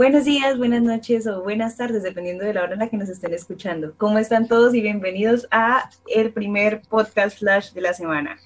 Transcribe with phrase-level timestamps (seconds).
[0.00, 3.10] Buenos días, buenas noches o buenas tardes, dependiendo de la hora en la que nos
[3.10, 3.92] estén escuchando.
[3.98, 8.38] ¿Cómo están todos y bienvenidos a el primer podcast flash de la semana?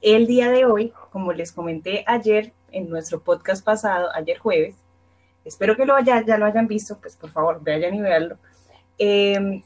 [0.00, 4.76] El día de hoy, como les comenté ayer en nuestro podcast pasado, ayer jueves,
[5.44, 8.38] espero que lo haya, ya lo hayan visto, pues por favor, vayan y veanlo.
[8.96, 9.64] Em,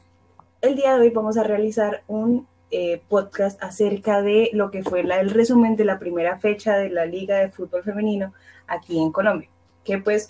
[0.59, 5.01] el día de hoy vamos a realizar un eh, podcast acerca de lo que fue
[5.01, 8.33] el resumen de la primera fecha de la Liga de Fútbol Femenino
[8.65, 9.49] aquí en Colombia,
[9.83, 10.29] que pues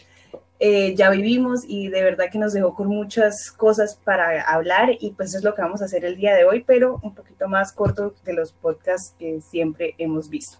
[0.59, 5.12] eh, ya vivimos y de verdad que nos dejó con muchas cosas para hablar y
[5.12, 7.73] pues es lo que vamos a hacer el día de hoy, pero un poquito más
[7.73, 10.59] corto de los podcasts que siempre hemos visto.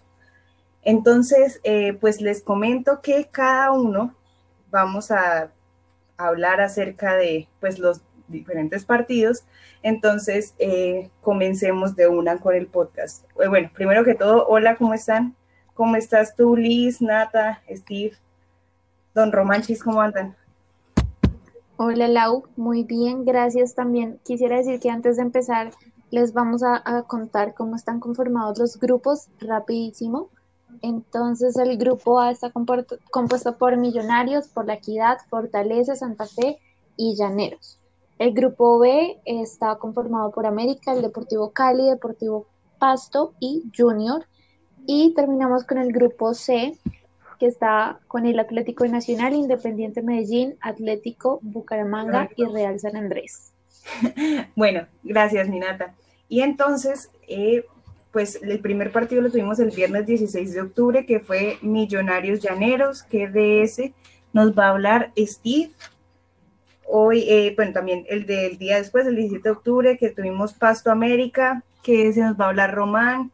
[0.82, 4.14] Entonces, eh, pues les comento que cada uno
[4.70, 5.52] vamos a
[6.16, 9.44] hablar acerca de pues los diferentes partidos.
[9.82, 13.24] Entonces, eh, comencemos de una con el podcast.
[13.34, 15.36] Bueno, primero que todo, hola, ¿cómo están?
[15.74, 18.16] ¿Cómo estás tú, Liz, Nata, Steve?
[19.14, 20.34] Don Romanchis, ¿cómo andan?
[21.76, 24.18] Hola Lau, muy bien, gracias también.
[24.24, 25.70] Quisiera decir que antes de empezar
[26.10, 30.28] les vamos a, contar cómo están conformados los grupos rapidísimo.
[30.80, 36.58] Entonces el grupo A está compuesto por Millonarios, por La Equidad, Fortaleza, Santa Fe
[36.96, 37.78] y Llaneros.
[38.18, 42.46] El grupo B está conformado por América, el Deportivo Cali, Deportivo
[42.78, 44.26] Pasto y Junior.
[44.86, 46.78] Y terminamos con el grupo C,
[47.42, 53.52] que está con el Atlético Nacional, Independiente Medellín, Atlético Bucaramanga y Real San Andrés.
[54.54, 55.92] Bueno, gracias, Minata.
[56.28, 57.64] Y entonces, eh,
[58.12, 63.02] pues el primer partido lo tuvimos el viernes 16 de octubre, que fue Millonarios Llaneros,
[63.02, 63.92] que de ese
[64.32, 65.72] nos va a hablar Steve.
[66.86, 70.92] Hoy, eh, bueno, también el del día después, el 17 de octubre, que tuvimos Pasto
[70.92, 73.32] América, que ese nos va a hablar Román.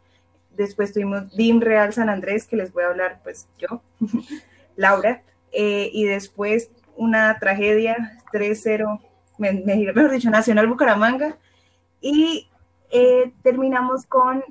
[0.59, 3.81] Después tuvimos DIM Real San Andrés, que les voy a hablar, pues yo,
[4.77, 5.23] Laura.
[5.53, 9.01] Eh, y después una tragedia 3-0,
[9.39, 11.39] mejor dicho, Nacional Bucaramanga.
[12.01, 12.49] Y
[12.91, 14.43] eh, terminamos con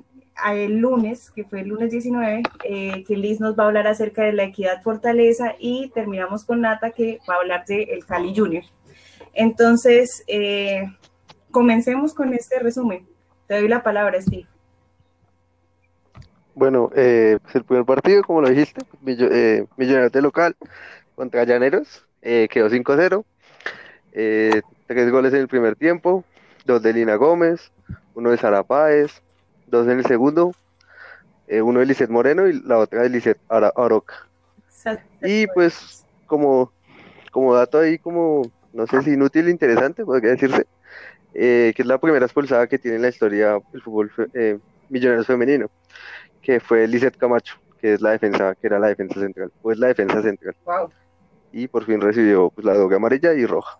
[0.50, 4.22] el lunes, que fue el lunes 19, eh, que Liz nos va a hablar acerca
[4.22, 8.34] de la equidad fortaleza y terminamos con Nata, que va a hablar de el Cali
[8.34, 8.64] Junior.
[9.34, 10.24] Entonces,
[11.50, 13.06] comencemos con este resumen.
[13.46, 14.46] Te doy la palabra, Steve.
[16.58, 20.56] Bueno, eh, pues el primer partido, como lo dijiste, eh, Millonarios de local
[21.14, 23.24] contra Llaneros, eh, quedó 5-0.
[24.12, 26.24] tres goles en el primer tiempo,
[26.64, 27.70] dos de Lina Gómez,
[28.16, 29.22] uno de Sara Páez,
[29.68, 30.52] dos en el segundo,
[31.48, 34.26] uno de Lizeth Moreno y la otra de Lizeth Aroca.
[35.22, 36.72] Y pues, como,
[37.30, 40.66] como dato ahí, como, no sé si inútil o interesante, podría decirse,
[41.32, 44.10] que es la primera expulsada que tiene en la historia el fútbol
[44.88, 45.70] Millonarios femenino
[46.42, 49.88] que fue Lizeth Camacho, que es la defensa, que era la defensa central, pues la
[49.88, 50.54] defensa central.
[51.52, 53.78] Y por fin recibió pues, la doble amarilla y roja.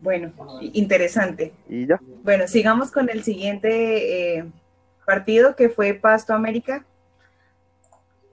[0.00, 1.52] Bueno, interesante.
[1.68, 2.00] Y ya.
[2.24, 4.44] Bueno, sigamos con el siguiente eh,
[5.06, 6.84] partido que fue Pasto América.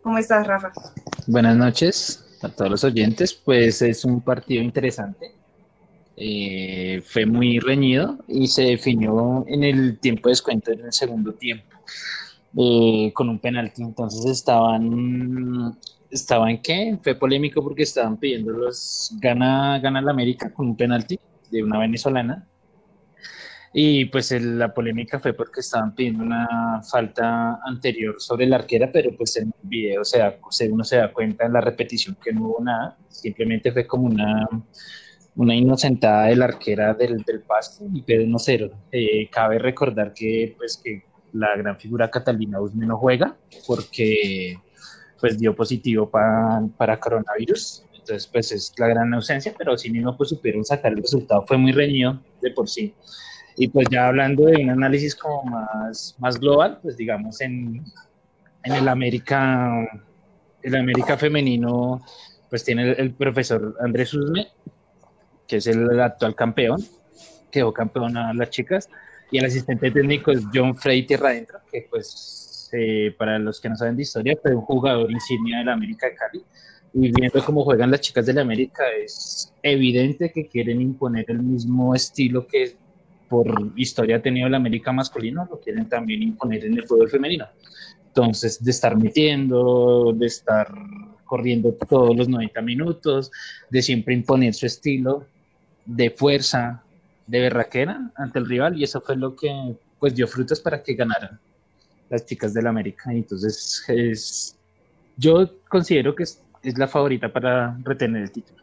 [0.02, 0.72] ¿Cómo estás, Rafa?
[1.28, 3.34] Buenas noches a todos los oyentes.
[3.34, 5.36] Pues es un partido interesante.
[6.22, 11.34] Eh, fue muy reñido y se definió en el tiempo de descuento en el segundo
[11.34, 11.78] tiempo.
[12.58, 13.84] Eh, con un penalti.
[13.84, 15.78] Entonces estaban,
[16.10, 16.98] ¿estaban qué?
[17.04, 21.20] Fue polémico porque estaban pidiendo los, gana, gana la América con un penalti
[21.52, 22.48] de una venezolana.
[23.72, 29.16] Y pues la polémica fue porque estaban pidiendo una falta anterior sobre la arquera, pero
[29.16, 30.40] pues en el video sea,
[30.72, 34.50] uno se da cuenta en la repetición que no hubo nada, simplemente fue como una,
[35.36, 38.72] una inocentada de la arquera del, del pasto y quedó 1-0.
[38.92, 41.04] Eh, cabe recordar que pues que
[41.34, 43.36] la gran figura Catalina Usme no juega
[43.68, 44.58] porque
[45.20, 47.84] pues dio positivo para, para coronavirus.
[47.94, 51.46] Entonces, pues es la gran ausencia, pero sí mismo pues supieron sacar el resultado.
[51.46, 52.94] Fue muy reñido de por sí.
[53.58, 57.84] Y pues ya hablando de un análisis como más, más global, pues digamos en,
[58.64, 59.86] en el América,
[60.62, 62.02] el América femenino,
[62.50, 64.48] pues tiene el, profesor Andrés Usme,
[65.48, 66.84] que es el actual campeón,
[67.52, 68.90] quedó campeón a las chicas,
[69.32, 73.70] y el asistente técnico es John Frey Tierra Adentro, que pues eh, para los que
[73.70, 76.44] no saben de historia, fue un jugador insignia de la América de Cali.
[76.94, 81.40] Y viendo cómo juegan las chicas de la América, es evidente que quieren imponer el
[81.40, 82.76] mismo estilo que
[83.28, 87.46] por historia ha tenido la América masculino, lo quieren también imponer en el fútbol femenino.
[88.08, 90.68] Entonces, de estar metiendo, de estar
[91.26, 93.32] corriendo todos los 90 minutos,
[93.70, 95.26] de siempre imponer su estilo
[95.86, 96.84] de fuerza,
[97.30, 100.96] de berraquera ante el rival y eso fue lo que pues dio frutos para que
[100.96, 101.40] ganaran
[102.10, 103.12] las chicas del América.
[103.14, 104.58] Entonces es,
[105.16, 106.42] yo considero que es,
[106.76, 108.62] la favorita para retener el título.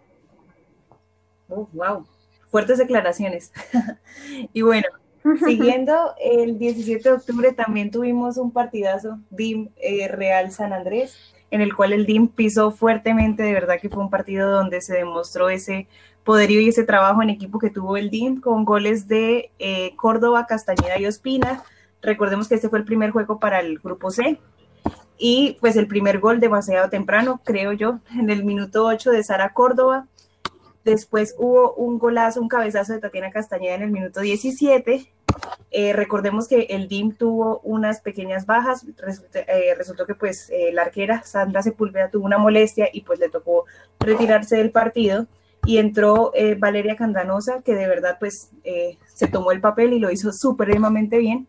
[1.49, 2.05] wow,
[2.49, 3.53] fuertes declaraciones.
[4.53, 4.89] y bueno,
[5.47, 11.17] siguiendo el 17 de octubre también tuvimos un partidazo, DIM eh, Real San Andrés,
[11.53, 14.95] en el cual el DIM pisó fuertemente, de verdad que fue un partido donde se
[14.95, 15.87] demostró ese
[16.27, 20.47] poderío y ese trabajo en equipo que tuvo el DIM con goles de eh, Córdoba,
[20.47, 21.63] Castañeda y Ospina.
[22.03, 24.39] Recordemos que este fue el primer juego para el grupo C,
[25.19, 29.53] y pues el primer gol demasiado temprano, creo yo, en el minuto 8 de Sara
[29.53, 30.07] Córdoba.
[30.85, 35.11] Después hubo un golazo, un cabezazo de Tatiana Castañeda en el minuto 17.
[35.71, 38.85] Eh, recordemos que el DIM tuvo unas pequeñas bajas.
[39.35, 43.29] Eh, resultó que pues eh, la arquera Sandra Sepúlveda tuvo una molestia y pues le
[43.29, 43.65] tocó
[43.99, 45.27] retirarse del partido.
[45.65, 48.51] Y entró Valeria Candanosa, que de verdad pues
[49.07, 51.49] se tomó el papel y lo hizo supremamente bien.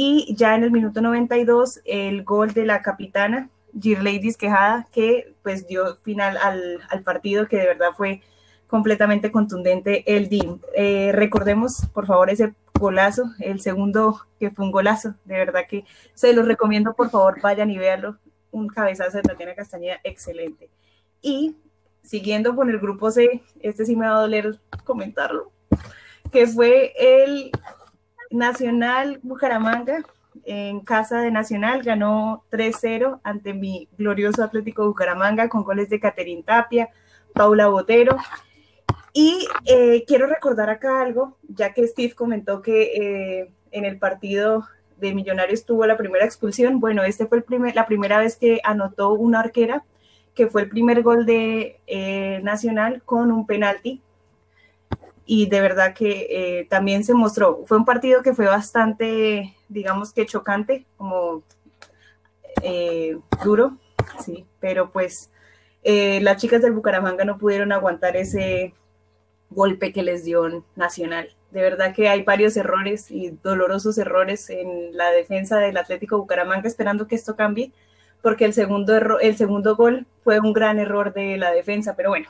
[0.00, 3.50] Y ya en el minuto 92, el gol de la capitana,
[3.80, 8.22] Girley Quejada, que pues dio final al, al, partido, que de verdad fue
[8.66, 10.60] completamente contundente el DIM.
[10.76, 15.84] Eh, recordemos, por favor, ese golazo, el segundo que fue un golazo, de verdad que
[16.14, 18.18] se los recomiendo, por favor, vayan y véanlo.
[18.50, 20.70] Un cabezazo de Tatiana Castañeda, excelente.
[21.20, 21.56] Y
[22.08, 25.52] siguiendo con el grupo C, este sí me va a doler comentarlo,
[26.32, 27.50] que fue el
[28.30, 30.02] Nacional Bucaramanga,
[30.44, 36.42] en casa de Nacional, ganó 3-0 ante mi glorioso Atlético Bucaramanga con goles de Caterín
[36.42, 36.88] Tapia,
[37.34, 38.16] Paula Botero.
[39.12, 44.66] Y eh, quiero recordar acá algo, ya que Steve comentó que eh, en el partido
[44.96, 46.80] de Millonarios tuvo la primera expulsión.
[46.80, 49.84] Bueno, este fue el primer, la primera vez que anotó una arquera,
[50.38, 54.00] que fue el primer gol de eh, Nacional con un penalti
[55.26, 60.12] y de verdad que eh, también se mostró, fue un partido que fue bastante, digamos
[60.12, 61.42] que chocante, como
[62.62, 63.78] eh, duro,
[64.24, 65.32] sí, pero pues
[65.82, 68.74] las chicas del Bucaramanga no pudieron aguantar ese
[69.50, 71.30] golpe que les dio Nacional.
[71.50, 76.68] De verdad que hay varios errores y dolorosos errores en la defensa del Atlético Bucaramanga,
[76.68, 77.72] esperando que esto cambie,
[78.22, 82.28] porque el segundo, el segundo gol fue un gran error de la defensa, pero bueno,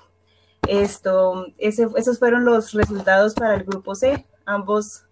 [0.68, 4.24] esto, esos fueron los resultados para el grupo C.
[4.44, 5.04] Ambos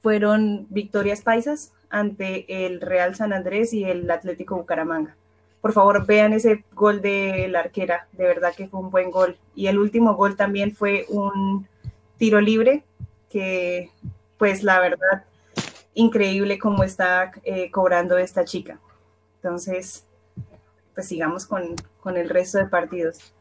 [0.00, 5.16] fueron victorias paisas ante el Real San Andrés y el Atlético Bucaramanga.
[5.60, 9.38] Por favor, vean ese gol de la arquera, de verdad que fue un buen gol.
[9.54, 11.66] Y el último gol también fue un
[12.18, 12.84] tiro libre,
[13.30, 13.90] que
[14.36, 15.24] pues la verdad,
[15.94, 18.78] increíble cómo está eh, cobrando esta chica.
[19.44, 20.06] Entonces,
[20.94, 23.34] pues sigamos con, con el resto de partidos.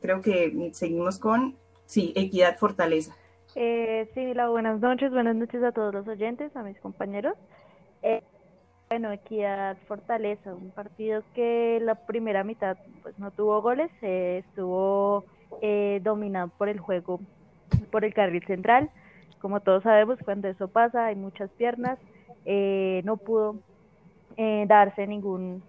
[0.00, 3.14] creo que seguimos con, sí, Equidad Fortaleza.
[3.54, 7.34] Eh, sí, la buenas noches, buenas noches a todos los oyentes, a mis compañeros.
[8.02, 8.22] Eh,
[8.88, 15.24] bueno, Equidad Fortaleza, un partido que la primera mitad pues no tuvo goles, eh, estuvo
[15.60, 17.20] eh, dominado por el juego,
[17.90, 18.90] por el carril central.
[19.40, 21.98] Como todos sabemos, cuando eso pasa hay muchas piernas,
[23.04, 23.56] no pudo
[24.66, 25.62] darse ningún,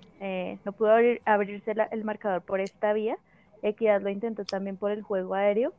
[0.65, 0.91] no pudo
[1.25, 3.17] abrirse el marcador por esta vía
[3.61, 5.73] Equidad lo intentó también por el juego aéreo,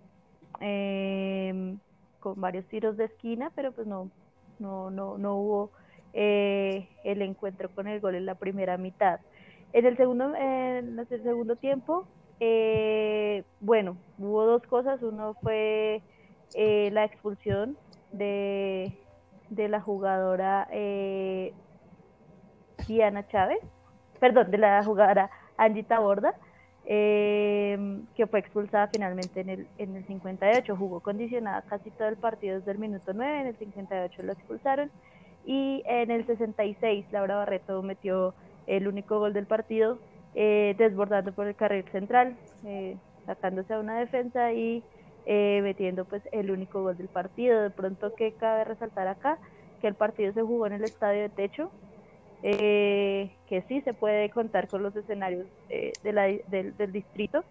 [0.61, 1.79] em,
[2.21, 4.11] con varios tiros de esquina, pero pues no,
[4.59, 5.71] no, no, no hubo
[6.13, 9.21] eh, el encuentro con el gol en la primera mitad.
[9.73, 12.07] En el segundo, en el segundo tiempo,
[12.41, 15.01] eh, bueno, hubo dos cosas.
[15.03, 16.03] Uno fue
[16.55, 17.77] eh, la expulsión
[18.13, 18.93] de,
[19.49, 20.69] de la jugadora
[22.87, 23.61] Diana Chávez,
[24.19, 26.35] perdón, de la jugadora Angita Borda
[26.93, 30.77] eh, que fue expulsada finalmente en el, en el 58.
[30.77, 34.91] Jugó condicionada casi todo el partido desde el minuto 9, en el 58 lo expulsaron
[35.47, 38.35] y en el 66 Laura Barreto metió
[38.67, 39.99] el único gol del partido,
[40.35, 44.83] eh, desbordando por el carril central, eh, sacándose a una defensa y
[45.33, 47.63] eh, metiendo pues el único gol del partido.
[47.63, 49.39] De pronto que cabe resaltar acá
[49.81, 51.71] que el partido se jugó en el estadio de techo,
[52.43, 57.45] eh, que sí se puede contar con los escenarios eh, de la, del, distrito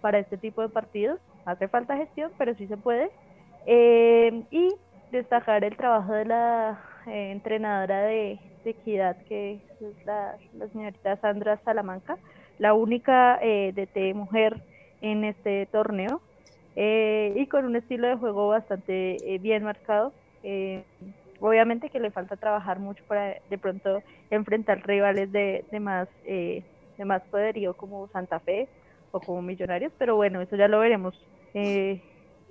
[0.00, 1.20] para este tipo de partidos.
[1.44, 3.10] Hace falta gestión, pero sí se puede.
[3.66, 4.70] Eh, y
[5.12, 10.38] destacar el trabajo de la entrenadora de, equidad, que es la,
[10.72, 12.16] señorita Sandra Salamanca,
[12.58, 14.60] la única DT mujer
[15.02, 16.20] en este torneo,
[16.76, 20.12] y con un estilo de juego bastante bien marcado.
[21.40, 26.62] Obviamente que le falta trabajar mucho para de pronto enfrentar rivales de, de más eh,
[26.96, 28.68] de más poderío como Santa Fe
[29.10, 31.14] o como Millonarios, pero bueno, eso ya lo veremos
[31.52, 32.00] eh,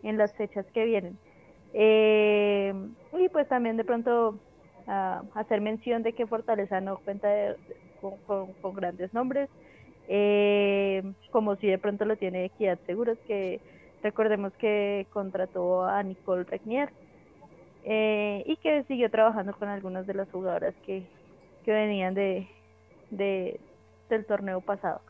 [0.04, 1.18] en las fechas que vienen.
[1.74, 2.74] Eh,
[3.18, 4.40] y pues también de pronto
[4.88, 7.56] ah, hacer mención de que Fortaleza no cuenta
[8.02, 9.50] con, grandes nombres.
[11.32, 13.60] como si de pronto lo tiene Equidad Seguros, que
[14.06, 16.94] recordemos que contrató a Nicole Regnier
[17.84, 21.08] eh, y que siguió trabajando con algunas de las jugadoras que,
[21.64, 22.48] que venían de,
[23.10, 23.60] de,
[24.08, 25.02] del torneo pasado.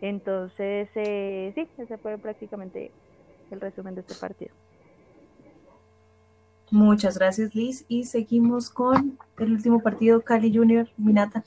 [0.00, 2.90] Entonces, eh, sí, ese fue prácticamente
[3.50, 4.54] el resumen de este partido.
[6.70, 7.84] Muchas gracias, Liz.
[7.88, 11.44] Y seguimos con el último partido, Cali Junior, Minata.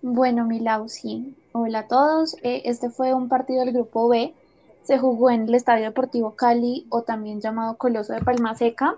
[0.00, 1.34] Bueno, Milau, sí.
[1.52, 2.36] Hola a todos.
[2.42, 4.34] Eh, este fue un partido del grupo B.
[4.82, 8.96] Se jugó en el Estadio Deportivo Cali, o también llamado Coloso de Palma Seca.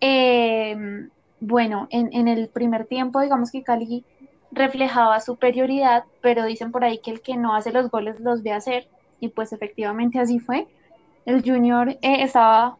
[0.00, 4.04] Em, bueno, en, en el primer tiempo, digamos que Cali
[4.52, 8.52] reflejaba superioridad, pero dicen por ahí que el que no hace los goles los ve
[8.52, 8.88] hacer,
[9.20, 10.66] y pues efectivamente así fue.
[11.26, 12.76] El Junior eh, estaba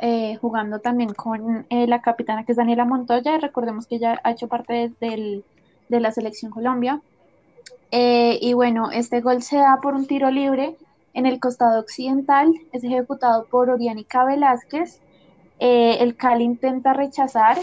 [0.00, 4.30] eh, jugando también con eh, la capitana que es Daniela Montoya, recordemos que ella ha
[4.30, 5.42] hecho parte de,
[5.88, 7.00] la selección Colombia.
[8.40, 10.76] Y bueno, este gol se da por un tiro libre
[11.12, 15.00] en el costado occidental, es ejecutado por Oriánica Velázquez.
[15.58, 17.56] el Cali intenta rechazar,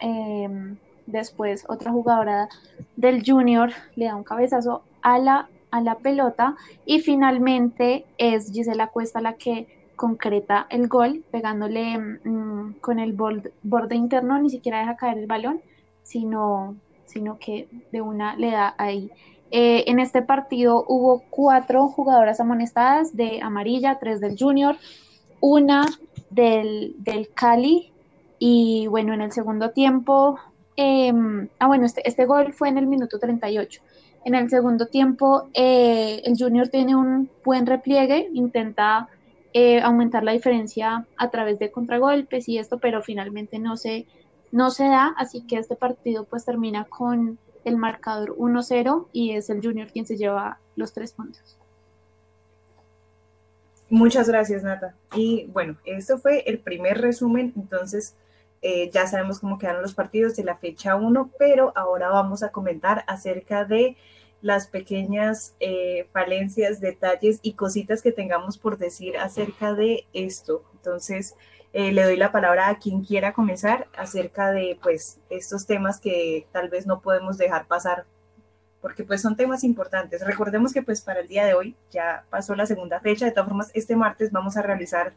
[0.00, 2.48] em, después otra jugadora
[2.96, 8.88] del Junior le da un cabezazo a la a la pelota y finalmente es Gisela
[8.88, 14.96] Cuesta la que concreta el gol pegándole mm, con el borde, interno, ni siquiera deja
[14.96, 15.60] caer el balón,
[16.02, 19.10] sino, sino que de una le da ahí.
[19.50, 24.76] Eh, en este partido hubo cuatro jugadoras amonestadas de amarilla, tres del junior,
[25.40, 25.84] una
[26.30, 27.90] del, del Cali
[28.38, 30.38] y bueno, en el segundo tiempo,
[30.76, 33.82] em, ah bueno, este, este gol fue en el minuto 38.
[34.24, 39.08] En el segundo tiempo, eh, el Junior tiene un buen repliegue, intenta
[39.52, 44.06] eh, aumentar la diferencia a través de contragolpes y esto, pero finalmente no se,
[44.52, 49.50] no se da, así que este partido pues termina con el marcador 1-0 y es
[49.50, 51.58] el Junior quien se lleva los tres puntos.
[53.88, 54.94] Muchas gracias, Nata.
[55.14, 58.14] Y bueno, esto fue el primer resumen, entonces
[58.62, 62.50] eh, ya sabemos cómo quedaron los partidos de la fecha 1, pero ahora vamos a
[62.50, 63.96] comentar acerca de
[64.42, 70.62] las pequeñas eh, falencias, detalles y cositas que tengamos por decir acerca de esto.
[70.74, 71.34] Entonces,
[71.72, 76.46] eh, le doy la palabra a quien quiera comenzar acerca de pues estos temas que
[76.52, 78.04] tal vez no podemos dejar pasar
[78.80, 80.24] porque pues son temas importantes.
[80.24, 83.48] Recordemos que pues para el día de hoy ya pasó la segunda fecha, de todas
[83.48, 85.12] formas este martes vamos a realizar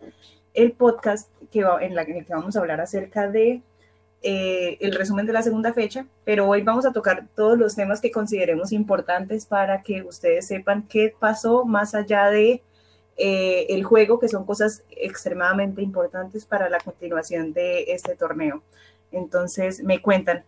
[0.53, 3.61] el podcast que va, en, el que vamos a hablar acerca de
[4.21, 7.99] eh, el resumen de la segunda fecha, pero hoy vamos a tocar todos los temas
[7.99, 12.61] que consideremos importantes para que ustedes sepan qué pasó más allá de
[13.17, 18.63] eh, el juego, que son cosas extremadamente importantes para la continuación de este torneo.
[19.11, 20.43] Entonces, me cuentan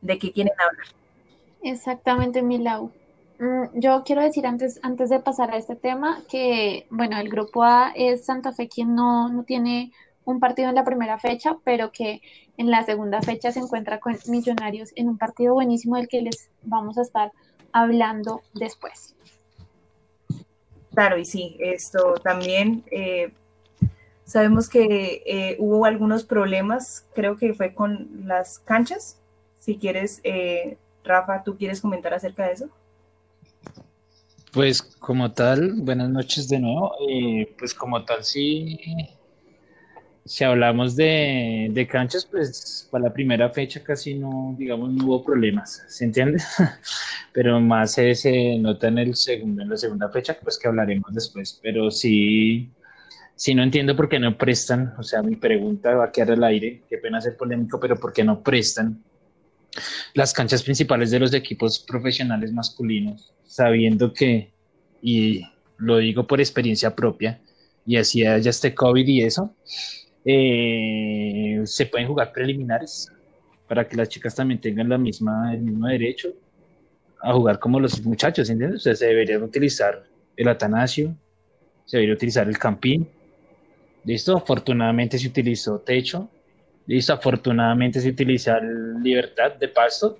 [0.00, 0.86] de qué quieren hablar.
[1.62, 2.90] Exactamente, Milau.
[3.38, 7.62] Mm, yo quiero decir antes, antes de pasar a este tema que, bueno, el grupo
[7.62, 9.92] A es Santa Fe quien no, no tiene
[10.24, 12.22] un partido en la primera fecha, pero que
[12.56, 16.50] en la segunda fecha se encuentra con Millonarios en un partido buenísimo del que les
[16.62, 17.32] vamos a estar
[17.72, 19.14] hablando después.
[20.96, 23.30] Claro, y sí, esto también eh,
[24.24, 29.18] sabemos que eh, hubo algunos problemas, creo que fue con las canchas.
[29.58, 32.70] Si quieres, eh, Rafa, ¿tú quieres comentar acerca de eso?
[34.52, 36.94] Pues como tal, buenas noches de nuevo.
[37.10, 38.78] Eh, pues como tal, sí,
[40.26, 45.24] si hablamos de, de, canchas, pues para la primera fecha casi no, digamos, no hubo
[45.24, 46.42] problemas, ¿se entiende?
[47.32, 51.60] Pero más se, nota en el segundo, en la segunda fecha, pues que hablaremos después.
[51.62, 52.70] Pero sí,
[53.36, 56.44] sí no entiendo por qué no prestan, o sea, mi pregunta va a quedar al
[56.44, 59.02] aire, qué pena ser polémico, pero por qué no prestan
[60.14, 64.50] las canchas principales de los equipos profesionales masculinos, sabiendo que,
[65.02, 65.42] y
[65.78, 67.40] lo digo por experiencia propia,
[67.86, 69.54] y así ya este COVID y eso,
[70.26, 73.12] eh, se pueden jugar preliminares
[73.68, 76.34] para que las chicas también tengan la misma, el mismo derecho
[77.22, 78.80] a jugar como los muchachos, ¿entiendes?
[78.80, 80.04] O sea, se debería utilizar
[80.36, 81.16] el Atanasio,
[81.84, 83.08] se debería utilizar el Campín.
[84.04, 86.28] Listo, afortunadamente se utilizó techo,
[86.86, 90.18] Listo, afortunadamente se utiliza libertad de pasto.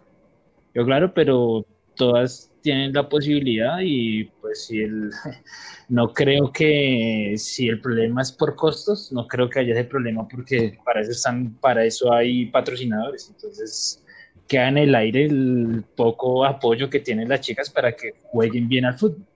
[0.74, 5.10] Yo claro, pero todas tienen la posibilidad y pues si el,
[5.88, 10.26] no creo que si el problema es por costos, no creo que haya ese problema
[10.26, 13.28] porque para eso están, para eso hay patrocinadores.
[13.28, 14.02] Entonces
[14.46, 18.84] queda en el aire el poco apoyo que tienen las chicas para que jueguen bien
[18.84, 19.26] al fútbol.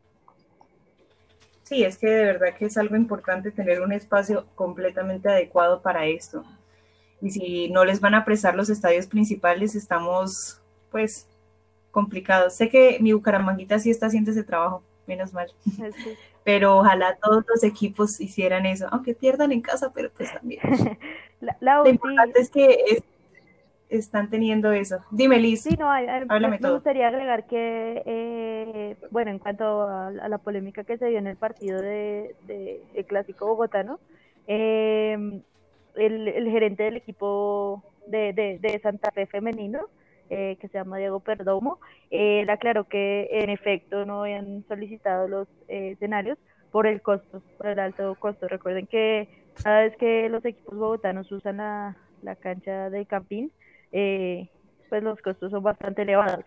[1.65, 6.07] Sí, es que de verdad que es algo importante tener un espacio completamente adecuado para
[6.07, 6.45] esto
[7.23, 11.27] y si no les van a prestar los estadios principales, estamos pues
[11.91, 12.51] complicado.
[12.51, 15.49] Sé que mi Bucaramanguita sí está haciendo ese trabajo, menos mal.
[16.45, 20.63] Pero ojalá todos los equipos hicieran eso, aunque pierdan en casa, pero pues también.
[21.41, 23.03] La, Lo importante es que
[23.91, 25.01] están teniendo eso.
[25.11, 25.63] Dime, Liz.
[25.63, 25.91] Sí, no,
[26.49, 31.27] me, gustaría agregar que, eh, bueno, en cuanto a, la polémica que se dio en
[31.27, 33.99] el partido de, de, Clásico Bogotano,
[34.47, 35.43] eh,
[35.97, 39.89] el, el, gerente del equipo de, de Santa Fe femenino,
[40.33, 45.49] eh, que se llama Diego Perdomo, él aclaró que en efecto no habían solicitado los
[45.67, 46.39] eh, escenarios
[46.71, 48.47] por el costo, por el alto costo.
[48.47, 49.29] Recuerden que
[49.61, 53.51] cada vez que los equipos bogotanos usan la, la cancha de Campín,
[53.91, 54.49] eh,
[54.89, 56.45] pues los costos son bastante elevados.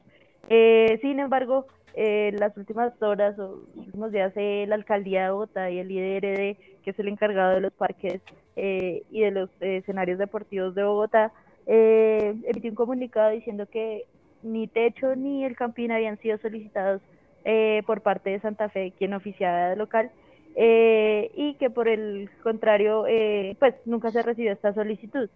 [1.02, 5.92] sin embargo, en las últimas horas o últimos días, la alcaldía de Bogotá y el
[5.92, 8.22] IDRD, que es el encargado de los parques
[8.56, 11.34] y de los escenarios deportivos de Bogotá,
[11.68, 14.06] eh, emitió un comunicado diciendo que
[14.44, 17.02] ni Techo ni el Campín habían sido solicitados
[17.46, 20.12] eh, por parte de Santa Fe, quien oficiaba local,
[20.56, 25.30] eh, y que por el contrario, eh, pues nunca se recibió esta solicitud.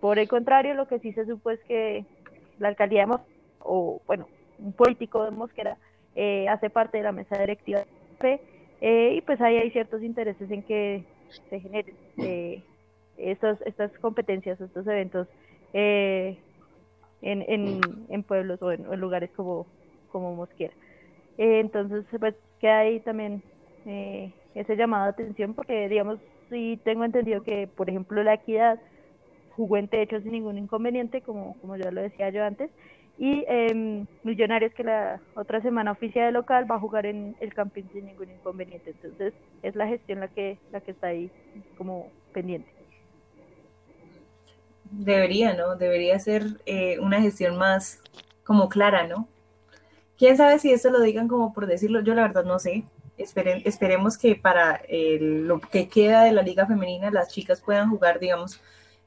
[0.00, 2.04] Por el contrario, lo que sí se supo es que
[2.58, 4.28] la alcaldía de Mosquera, o bueno,
[4.58, 5.76] un político de Mosquera,
[6.48, 8.40] hace parte de la mesa directiva de Santa
[8.80, 11.04] Fe, y pues ahí hay ciertos intereses en que
[11.50, 11.94] se generen
[13.18, 15.26] estos, estas competencias, estos eventos
[15.72, 16.38] eh,
[17.22, 19.66] en, en, en, pueblos o en, lugares como,
[20.12, 20.74] como Mosquera.
[21.38, 23.42] Eh, entonces, pues queda ahí también
[23.86, 26.18] eh, ese llamado de atención porque, digamos,
[26.50, 28.78] sí tengo entendido que, por ejemplo, la equidad
[29.56, 32.70] jugó en techo sin ningún inconveniente, como, como ya lo decía yo antes,
[33.18, 37.54] y eh, Millonarios que la otra semana oficial de local va a jugar en el
[37.54, 38.90] camping sin ningún inconveniente.
[38.90, 39.32] Entonces,
[39.62, 41.30] es la gestión la que, la que está ahí
[41.78, 42.75] como pendiente.
[44.90, 45.76] Debería, ¿no?
[45.76, 48.00] Debería ser eh, una gestión más
[48.44, 49.28] como clara, ¿no?
[50.18, 52.84] Quién sabe si esto lo digan como por decirlo, yo la verdad no sé.
[53.18, 54.80] esperemos que para
[55.20, 58.60] lo que queda de la liga femenina las chicas puedan jugar, digamos,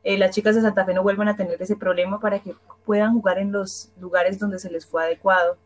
[0.03, 2.53] eh, las chicas de Santa Fe no vuelvan a tener ese problema para que
[2.85, 5.57] puedan jugar en los lugares donde se les fue adecuado.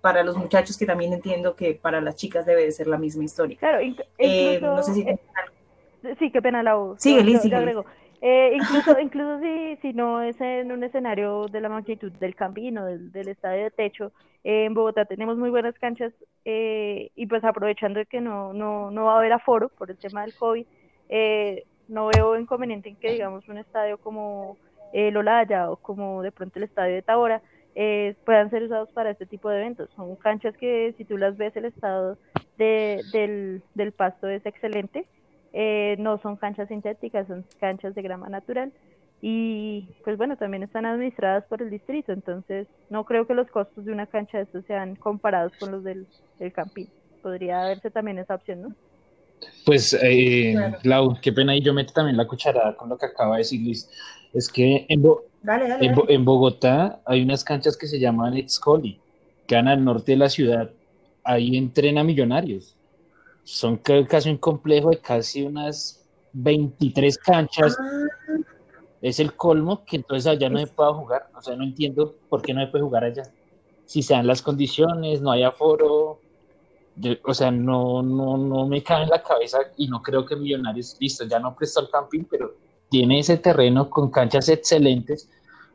[0.00, 3.24] Para los muchachos que también entiendo que para las chicas debe de ser la misma
[3.24, 3.56] historia.
[3.58, 3.80] Claro,
[4.18, 5.04] eh, no sé si...
[6.18, 7.50] sí, qué pena la Sí, sí,
[8.20, 12.84] eh, incluso incluso si, si no es en un escenario de la magnitud del Campino,
[12.84, 14.12] del, del estadio de techo,
[14.44, 16.12] eh, en Bogotá tenemos muy buenas canchas
[16.44, 20.22] eh, y pues aprovechando que no, no, no va a haber aforo por el tema
[20.22, 20.66] del COVID,
[21.88, 24.58] no veo inconveniente en que digamos un estadio como
[24.92, 27.40] el Olaya o como de pronto el estadio de Tabora
[28.24, 29.88] puedan ser usados para este tipo de eventos.
[29.96, 32.18] Son canchas que si tú las ves el estado
[32.58, 35.06] de, del, del pasto es excelente
[35.52, 38.72] eh, no son canchas sintéticas, son canchas de grama natural
[39.20, 43.84] y pues bueno, también están administradas por el distrito, entonces no creo que los costos
[43.84, 46.06] de una cancha de estos sean comparados con los del,
[46.38, 46.86] del camping.
[47.22, 48.74] Podría verse también esa opción, ¿no?
[49.64, 53.36] Pues, eh, Lau, qué pena y yo meto también la cucharada con lo que acaba
[53.36, 53.90] de decir Luis.
[54.32, 55.04] Es que en,
[56.08, 59.00] en, Bogotá hay unas canchas que se llaman Excoli,
[59.46, 60.70] que van al norte de la ciudad.
[61.24, 62.77] Ahí entrena millonarios
[63.48, 67.78] son casi un complejo de casi unas 23 canchas.
[67.80, 68.36] Ah.
[69.00, 71.30] Es el colmo que entonces allá no se pueda jugar.
[71.34, 73.22] O sea, no entiendo por qué no se puede jugar allá.
[73.86, 76.20] Si se dan las condiciones, no hay aforo.
[77.24, 80.98] o sea, no, no, no me cabe en la cabeza y no creo que Millonarios,
[81.00, 82.54] listo, ya no prestó el camping, pero
[82.90, 85.30] tiene ese terreno con canchas excelentes,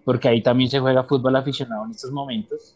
[0.06, 2.76] porque ahí también se juega fútbol aficionado en estos momentos.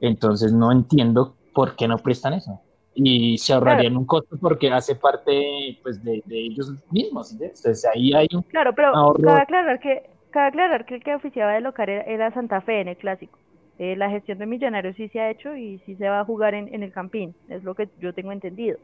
[0.00, 2.58] Entonces no entiendo por qué no prestan eso
[2.94, 8.26] y se ahorrarían un costo porque hace parte pues de, ellos mismos entonces ahí hay
[8.34, 12.32] un claro pero cabe aclarar que cabe aclarar que el que oficiaba de local era,
[12.32, 13.38] Santa Fe en el clásico.
[13.78, 16.54] Eh, la gestión de Millonarios sí se ha hecho y sí se va a jugar
[16.54, 18.78] en, en el Campín es lo que yo tengo entendido.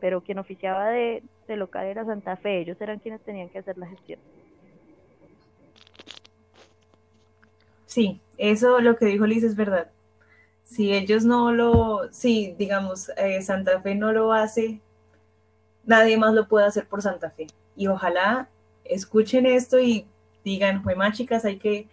[0.00, 3.76] Pero quien oficiaba de, de local era Santa Fe ellos eran quienes tenían que hacer
[3.78, 4.18] la gestión.
[7.84, 9.90] Sí eso lo que dijo Liz es verdad
[10.68, 14.80] si ellos no lo, si digamos eh, Santa Fe no lo hace,
[15.84, 17.46] nadie más lo puede hacer por Santa Fe.
[17.74, 18.48] Y ojalá
[18.84, 20.06] escuchen esto y
[20.44, 21.88] digan, más chicas, hay que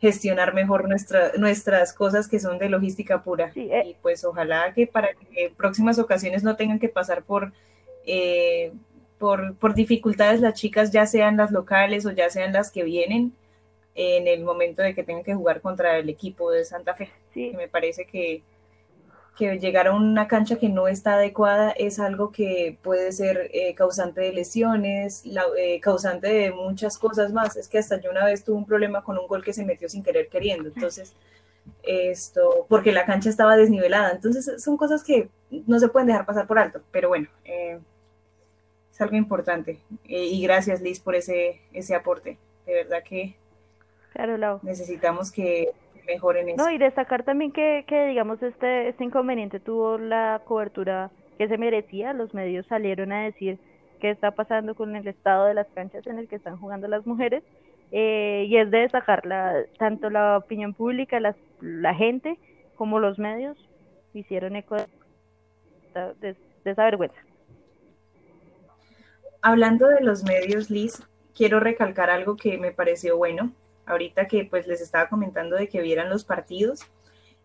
[0.00, 3.50] gestionar mejor nuestra, nuestras cosas que son de logística pura.
[3.56, 3.82] Eh.
[3.84, 7.52] Y pues ojalá que para que próximas ocasiones no tengan que pasar por,
[8.06, 8.72] eh,
[9.18, 13.32] por, por dificultades las chicas, ya sean las locales o ya sean las que vienen,
[13.96, 17.10] en el momento de que tengan que jugar contra el equipo de Santa Fe.
[17.32, 17.52] Sí.
[17.56, 18.42] me parece que,
[19.36, 23.74] que llegar a una cancha que no está adecuada es algo que puede ser eh,
[23.74, 25.24] causante de lesiones,
[25.56, 27.56] eh, causante de muchas cosas más.
[27.56, 29.88] Es que hasta yo una vez tuve un problema con un gol que se metió
[29.88, 30.68] sin querer queriendo.
[30.68, 31.14] Entonces,
[31.82, 34.12] esto, porque la cancha estaba desnivelada.
[34.12, 37.78] Entonces son cosas que no se pueden dejar pasar por alto, pero bueno, eh,
[38.92, 39.78] es algo importante.
[40.04, 42.38] Y gracias Liz por ese, ese aporte.
[42.66, 43.36] De verdad que
[44.12, 45.70] claro, necesitamos que
[46.06, 46.62] mejoren eso.
[46.62, 51.58] No, y destacar también que, que digamos, este, este inconveniente tuvo la cobertura que se
[51.58, 52.12] merecía.
[52.12, 53.58] Los medios salieron a decir
[54.00, 57.06] qué está pasando con el estado de las canchas en el que están jugando las
[57.06, 57.42] mujeres.
[57.92, 62.38] Eh, y es de destacar la, tanto la opinión pública, la, la gente,
[62.76, 63.58] como los medios
[64.14, 64.76] hicieron eco
[66.20, 67.20] de, esa vergüenza.
[69.42, 71.02] Hablando de los medios, Liz,
[71.34, 73.52] quiero recalcar algo que me pareció bueno.
[73.86, 76.80] Ahorita que pues les estaba comentando de que vieran los partidos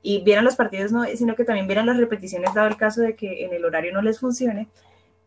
[0.01, 3.15] y vieran los partidos, no, sino que también vieran las repeticiones, dado el caso de
[3.15, 4.67] que en el horario no les funcione.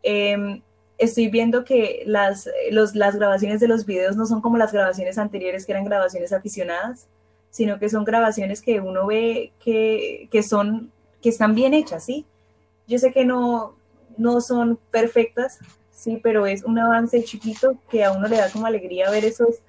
[0.02, 0.62] Eh,
[0.98, 5.16] estoy viendo que las, los, las grabaciones de los videos no son como las grabaciones
[5.16, 7.06] anteriores, que eran grabaciones aficionadas,
[7.50, 10.92] sino que son grabaciones que uno ve que, que son,
[11.22, 12.26] que están bien hechas, ¿sí?
[12.86, 13.76] Yo sé que no,
[14.16, 15.58] no son perfectas,
[15.92, 19.60] sí, pero es un avance chiquito que a uno le da como alegría ver esos,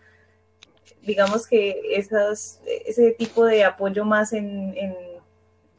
[1.10, 4.76] digamos que esas, ese tipo de apoyo más en,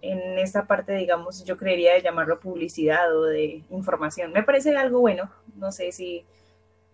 [0.03, 4.33] en esta parte, digamos, yo creería de llamarlo publicidad o de información.
[4.33, 5.31] Me parece algo bueno.
[5.57, 6.25] No sé si,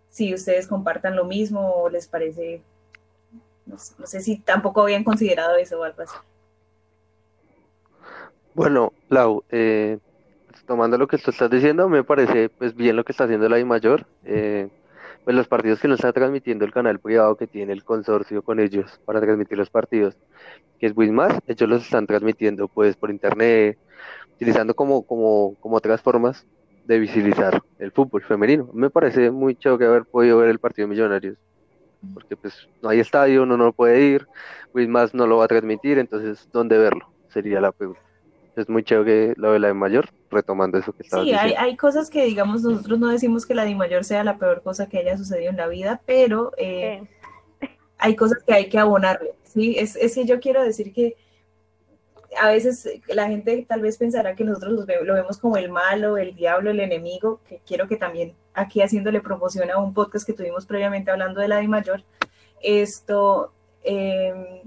[0.09, 2.63] si ustedes compartan lo mismo o les parece,
[3.65, 6.17] no sé, si tampoco habían considerado eso o algo así.
[8.55, 9.99] Bueno, Lau, eh,
[10.67, 13.59] tomando lo que tú estás diciendo, me parece pues bien lo que está haciendo la
[13.59, 14.07] I Mayor.
[14.25, 14.69] Eh,
[15.27, 18.61] pues los partidos que nos está transmitiendo el canal privado que tiene el consorcio con
[18.61, 20.17] ellos para transmitir los partidos
[20.79, 23.77] que es Wismar, ellos los están transmitiendo pues por internet,
[24.37, 26.47] utilizando como, como, como otras formas
[26.85, 28.71] de visibilizar el fútbol femenino.
[28.73, 31.37] Me parece muy chévere haber podido ver el partido de Millonarios,
[32.15, 34.29] porque pues no hay estadio, uno no puede ir,
[34.75, 37.11] Wismar no lo va a transmitir, entonces ¿dónde verlo?
[37.31, 38.01] Sería la pregunta.
[38.55, 41.77] Es muy chévere lo de la de mayor, retomando eso que estaba Sí, hay, hay,
[41.77, 44.99] cosas que digamos nosotros no decimos que la de mayor sea la peor cosa que
[44.99, 47.03] haya sucedido en la vida, pero eh,
[47.99, 49.35] hay cosas que hay que abonarle.
[49.45, 49.77] ¿sí?
[49.79, 51.17] Es, es, que yo quiero decir que
[52.41, 56.35] a veces la gente tal vez pensará que nosotros lo, vemos como el malo, el
[56.35, 60.67] diablo, el enemigo, que quiero que también aquí haciéndole promoción a un podcast que tuvimos
[60.67, 62.03] previamente hablando de la de mayor,
[62.63, 64.63] esto em,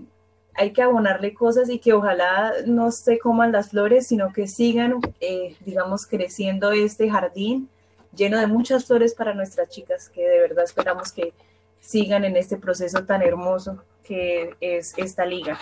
[0.59, 4.95] hay que abonarle cosas y que ojalá no se coman las flores, sino que sigan,
[5.21, 7.69] eh, digamos, creciendo este jardín
[8.13, 11.31] lleno de muchas flores para nuestras chicas, que de verdad esperamos que
[11.79, 15.57] sigan en este proceso tan hermoso que es esta liga.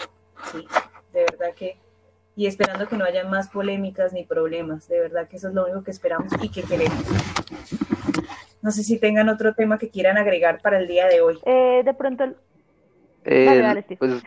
[0.51, 0.65] Sí,
[1.13, 1.77] de verdad que,
[2.35, 5.65] y esperando que no haya más polémicas ni problemas, de verdad que eso es lo
[5.65, 7.03] único que esperamos y que queremos.
[8.63, 11.37] No sé si tengan otro tema que quieran agregar para el día de hoy.
[11.45, 12.33] Eh, de pronto,
[13.25, 14.23] eh, pues,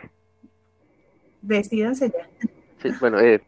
[1.42, 2.28] Decídanse ya.
[2.82, 3.40] Sí, bueno, eh,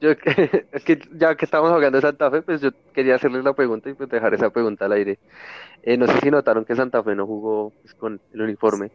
[0.00, 0.10] yo,
[0.72, 3.88] es que ya que estamos hablando de Santa Fe, pues yo quería hacerles la pregunta
[3.88, 5.18] y pues dejar esa pregunta al aire.
[5.82, 8.90] Eh, no sé si notaron que Santa Fe no jugó pues, con el uniforme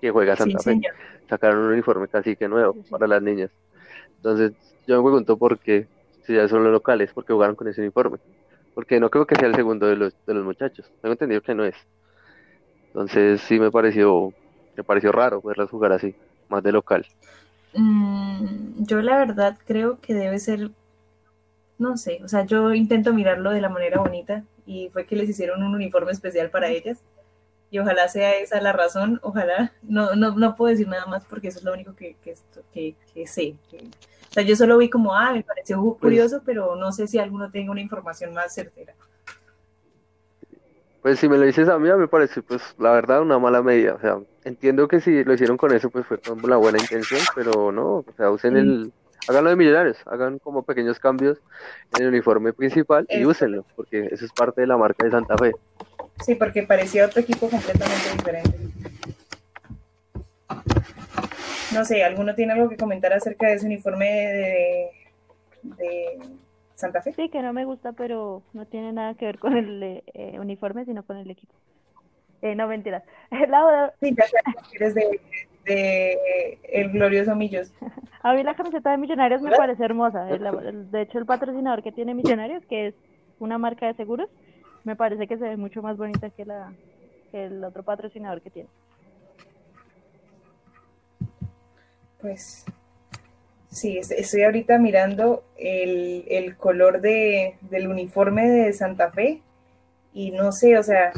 [0.00, 0.80] que juega Santa Fe.
[1.28, 3.50] Sacaron un uniforme casi que nuevo para las niñas.
[4.16, 4.52] Entonces,
[4.86, 5.86] yo me pregunto por qué,
[6.24, 8.18] si ya son los locales, por qué jugaron con ese uniforme.
[8.74, 10.90] Porque no creo que sea el segundo de los, de los muchachos.
[11.00, 11.74] Tengo entendido que no es.
[12.88, 14.32] Entonces, sí me pareció,
[14.76, 16.14] me pareció raro verlas jugar así,
[16.48, 17.06] más de local.
[17.76, 20.70] Mm, yo la verdad creo que debe ser,
[21.78, 25.28] no sé, o sea, yo intento mirarlo de la manera bonita y fue que les
[25.28, 26.98] hicieron un uniforme especial para ellas
[27.70, 31.48] y ojalá sea esa la razón, ojalá, no, no, no puedo decir nada más porque
[31.48, 33.56] eso es lo único que, que, que, sé.
[33.72, 37.18] o sea, yo solo vi como, ah, me pareció pues curioso, pero no sé si
[37.18, 38.94] alguno tenga una información más certera.
[41.02, 43.94] Pues si me lo dices a mí, me parece, pues la verdad, una mala medida.
[43.94, 47.20] O sea, entiendo que si lo hicieron con eso, pues fue con la buena intención,
[47.34, 48.92] pero no, o sea, usen el,
[49.28, 51.38] háganlo de millonarios, hagan como pequeños cambios
[51.96, 55.36] en el uniforme principal y úsenlo, porque eso es parte de la marca de Santa
[55.36, 55.52] Fe.
[56.24, 58.58] Sí, porque parecía otro equipo completamente diferente.
[61.74, 64.90] No sé, ¿alguno tiene algo que comentar acerca de ese uniforme de,
[65.62, 66.18] de
[66.76, 67.12] Santa Fe?
[67.12, 70.84] Sí, que no me gusta, pero no tiene nada que ver con el eh, uniforme,
[70.84, 71.52] sino con el equipo.
[72.42, 73.02] Eh, no, mentiras.
[73.48, 73.92] Laura...
[74.00, 74.24] Sí, ya
[74.74, 75.20] eres de,
[75.64, 77.72] de el glorioso Millos.
[78.22, 80.24] A mí la camiseta de Millonarios me parece hermosa.
[80.24, 82.94] de hecho, el patrocinador que tiene Millonarios, que es
[83.38, 84.28] una marca de seguros,
[84.82, 86.72] me parece que se ve mucho más bonita que, la,
[87.30, 88.68] que el otro patrocinador que tiene.
[92.20, 92.64] Pues
[93.68, 99.40] sí, estoy ahorita mirando el, el color de, del uniforme de Santa Fe
[100.12, 101.12] y no sé, o sea,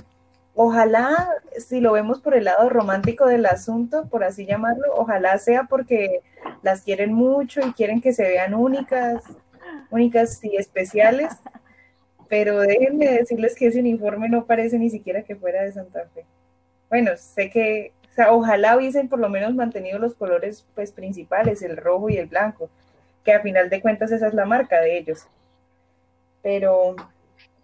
[0.61, 5.65] ojalá, si lo vemos por el lado romántico del asunto, por así llamarlo, ojalá sea
[5.71, 6.21] porque
[6.63, 9.23] las quieren mucho y quieren que se vean únicas,
[9.89, 11.33] únicas y especiales,
[12.29, 16.25] pero déjenme decirles que ese uniforme no parece ni siquiera que fuera de Santa Fe.
[16.89, 21.63] Bueno, sé que, o sea, ojalá hubiesen por lo menos mantenido los colores pues principales,
[21.63, 22.69] el rojo y el blanco,
[23.25, 25.25] que a final de cuentas esa es la marca de ellos.
[26.43, 26.97] Pero,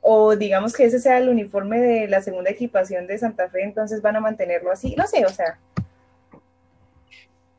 [0.07, 4.03] o digamos que ese sea el uniforme de la segunda equipación de Santa Fe, entonces
[4.03, 5.59] van a mantenerlo así, no sé, o sea,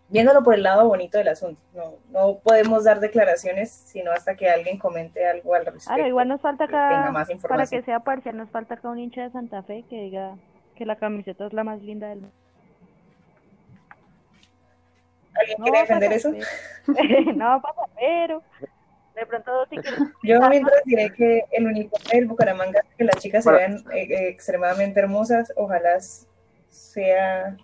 [0.10, 1.60] viéndolo por el lado bonito del asunto.
[1.73, 5.89] No, no podemos dar declaraciones sino hasta que alguien comente algo al respecto.
[5.89, 7.12] Ahora, igual nos falta acá,
[7.49, 10.36] para que sea parcial, nos falta acá un hincha de Santa Fe que diga
[10.75, 12.36] que la camiseta es la más linda del mundo.
[15.34, 16.31] ¿Alguien quiere defender eso?
[17.36, 18.43] no pasa, pero
[19.15, 19.78] de pronto si
[20.23, 24.28] Yo mientras diré que el uniforme del Bucaramanga, que las chicas se vean eh, eh,
[24.30, 25.99] extremadamente hermosas, ojalá
[26.69, 27.58] sea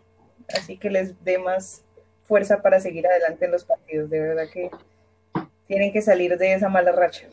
[0.53, 1.83] así que les dé más
[2.23, 4.09] fuerza para seguir adelante en los partidos.
[4.09, 4.69] De verdad que
[5.67, 7.27] tienen que salir de esa mala racha.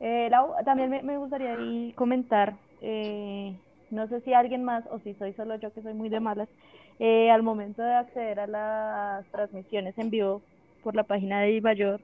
[0.00, 0.30] Eh,
[0.64, 1.56] también me, gustaría
[1.94, 3.54] comentar, eh,
[3.90, 6.48] no sé si alguien más o si soy solo yo que soy muy de malas,
[6.98, 10.42] eh, al momento de acceder a las transmisiones en vivo
[10.82, 12.00] por la página de Ibayor,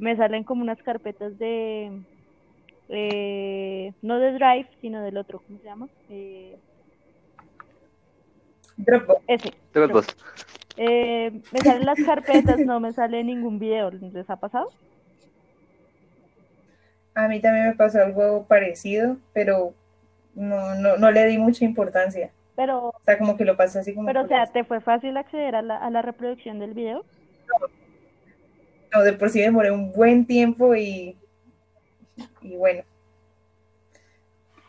[0.00, 2.02] me salen como unas carpetas de,
[4.02, 5.88] no de Drive, sino del otro, ¿cómo se llama?
[8.76, 9.22] Dropbox.
[9.26, 9.52] Ese.
[10.76, 13.90] Eh, me salen las carpetas, no me sale ningún video.
[13.90, 14.68] ¿Les ha pasado?
[17.14, 19.72] A mí también me pasó algo parecido, pero
[20.34, 22.30] no, no, no le di mucha importancia.
[22.56, 24.06] Pero, o sea, como que lo pasé así como.
[24.06, 27.04] Pero, o sea, ¿te fue fácil acceder a la, a la reproducción del video?
[27.48, 27.75] No.
[28.90, 31.16] De por sí demoré un buen tiempo y.
[32.40, 32.82] Y bueno.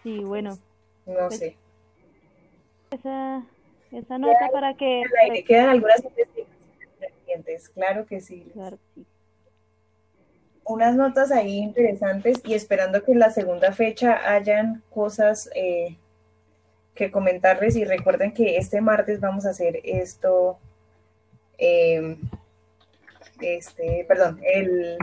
[0.04, 0.58] Sí, bueno.
[1.06, 1.58] No pues sé.
[2.92, 3.44] Esa,
[3.92, 5.04] esa nota para que...
[5.28, 8.50] Pues quedan algunas investigaciones pendientes, claro que sí.
[8.54, 9.06] Claro, sí.
[10.64, 15.98] Unas notas ahí interesantes y esperando que en la segunda fecha hayan cosas eh,
[16.94, 20.58] que comentarles y recuerden que este martes vamos a hacer esto,
[21.58, 22.18] eh,
[23.42, 24.98] este, perdón, el,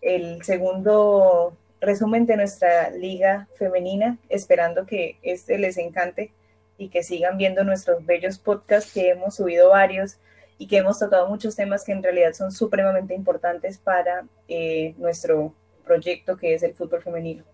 [0.00, 6.32] el segundo resumen de nuestra liga femenina, esperando que este les encante
[6.78, 10.16] y que sigan viendo nuestros bellos podcasts que hemos subido varios
[10.58, 15.54] y que hemos tocado muchos temas que en realidad son supremamente importantes para eh, nuestro
[15.84, 17.44] proyecto que es el fútbol femenino.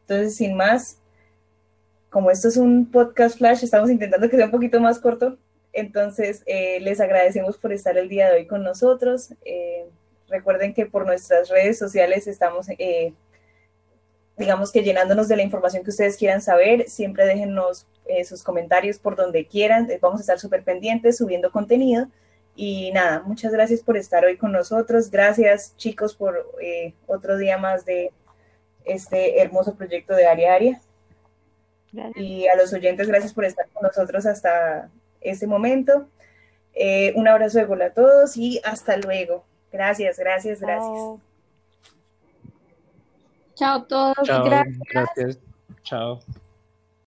[0.00, 0.98] Entonces, sin más,
[2.10, 5.38] como esto es un podcast flash, estamos intentando que sea un poquito más corto,
[5.72, 9.34] entonces eh, les agradecemos por estar el día de hoy con nosotros.
[9.44, 9.86] Eh,
[10.28, 12.68] recuerden que por nuestras redes sociales estamos
[14.38, 18.98] digamos que llenándonos de la información que ustedes quieran saber, siempre déjennos eh, sus comentarios
[18.98, 22.06] por donde quieran, eh, vamos a estar súper pendientes subiendo contenido.
[22.54, 27.58] Y nada, muchas gracias por estar hoy con nosotros, gracias chicos por eh, otro día
[27.58, 28.12] más de
[28.84, 30.80] este hermoso proyecto de Área Área.
[32.14, 36.08] Y a los oyentes, gracias por estar con nosotros hasta este momento.
[37.14, 39.44] un abrazo de gol a todos y hasta luego.
[39.72, 41.18] Gracias, gracias, gracias.
[43.54, 44.16] Chao a todos.
[44.24, 45.38] Chao, gracias.
[45.82, 46.20] Chao.